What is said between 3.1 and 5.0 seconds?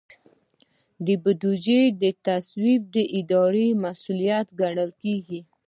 ادارې مسؤلیت ګڼل